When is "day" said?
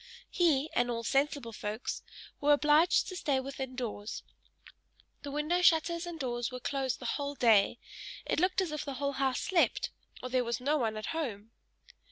7.35-7.77